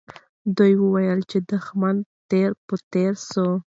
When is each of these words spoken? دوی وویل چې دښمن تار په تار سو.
دوی 0.57 0.73
وویل 0.83 1.19
چې 1.31 1.37
دښمن 1.51 1.95
تار 2.29 2.51
په 2.67 2.75
تار 2.93 3.13
سو. 3.31 3.47